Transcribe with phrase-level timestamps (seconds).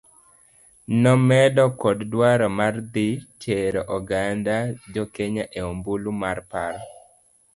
[1.01, 3.09] Nomedo kod dwaro mar dhi
[3.41, 4.55] tero oganda
[4.93, 6.81] jokenya e ombulu mar paro.